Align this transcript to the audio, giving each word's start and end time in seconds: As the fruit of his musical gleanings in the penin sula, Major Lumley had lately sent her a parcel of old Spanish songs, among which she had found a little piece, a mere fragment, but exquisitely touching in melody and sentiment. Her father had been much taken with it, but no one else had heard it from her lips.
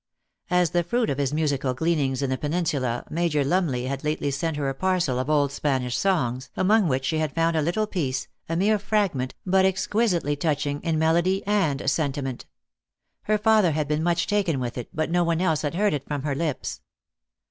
As 0.49 0.71
the 0.71 0.81
fruit 0.83 1.11
of 1.11 1.19
his 1.19 1.31
musical 1.31 1.75
gleanings 1.75 2.23
in 2.23 2.31
the 2.31 2.37
penin 2.39 2.65
sula, 2.67 3.05
Major 3.11 3.43
Lumley 3.45 3.83
had 3.85 4.03
lately 4.03 4.31
sent 4.31 4.57
her 4.57 4.67
a 4.67 4.73
parcel 4.73 5.19
of 5.19 5.29
old 5.29 5.51
Spanish 5.51 5.95
songs, 5.95 6.49
among 6.57 6.87
which 6.87 7.05
she 7.05 7.19
had 7.19 7.35
found 7.35 7.55
a 7.55 7.61
little 7.61 7.85
piece, 7.85 8.27
a 8.49 8.55
mere 8.55 8.79
fragment, 8.79 9.35
but 9.45 9.63
exquisitely 9.63 10.35
touching 10.35 10.81
in 10.81 10.97
melody 10.97 11.45
and 11.45 11.87
sentiment. 11.87 12.47
Her 13.25 13.37
father 13.37 13.73
had 13.73 13.87
been 13.87 14.01
much 14.01 14.25
taken 14.25 14.59
with 14.59 14.75
it, 14.75 14.89
but 14.91 15.11
no 15.11 15.23
one 15.23 15.39
else 15.39 15.61
had 15.61 15.75
heard 15.75 15.93
it 15.93 16.07
from 16.07 16.23
her 16.23 16.33
lips. 16.33 16.81